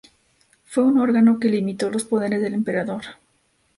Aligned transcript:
Fue 0.65 0.83
un 0.83 0.97
órgano 0.97 1.37
que 1.39 1.47
limitó 1.47 1.91
los 1.91 2.05
poderes 2.05 2.41
del 2.41 2.55
emperador. 2.55 3.03